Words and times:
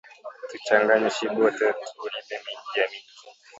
Tu 0.49 0.57
changane 0.67 1.07
shi 1.15 1.25
bote, 1.35 1.67
tu 1.87 2.01
rime 2.11 2.35
minji 2.45 2.79
ya 2.79 2.87
mingi 2.91 3.13